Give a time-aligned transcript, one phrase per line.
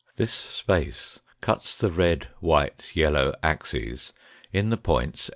[0.17, 4.13] Jhjs space cuts the red, white, yellow axes
[4.51, 5.29] in the: 5